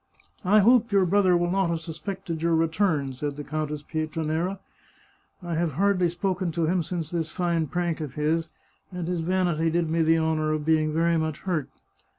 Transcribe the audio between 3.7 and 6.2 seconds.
Pietranera." I have hardly 80 The Chartreuse